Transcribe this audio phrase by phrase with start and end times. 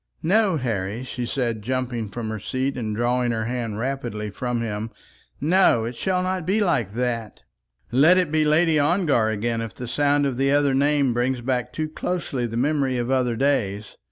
[0.23, 4.89] "No, Harry," she said, jumping from her seat and drawing her hand rapidly from him;
[5.39, 7.43] "no; it shall not be like that.
[7.91, 11.71] Let it be Lady Ongar again if the sound of the other name brings back
[11.71, 13.95] too closely the memory of other days.